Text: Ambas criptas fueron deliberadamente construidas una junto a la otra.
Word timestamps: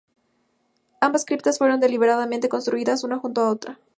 Ambas 0.99 1.25
criptas 1.25 1.59
fueron 1.59 1.79
deliberadamente 1.79 2.49
construidas 2.49 3.03
una 3.03 3.19
junto 3.19 3.41
a 3.41 3.43
la 3.43 3.51
otra. 3.51 3.79